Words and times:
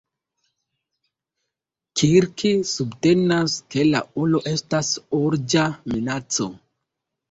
Kirk 2.01 2.45
subtenas, 2.71 3.61
ke 3.77 3.89
la 3.93 4.05
ulo 4.25 4.45
estas 4.57 4.93
urĝa 5.23 5.73
minaco. 5.97 6.55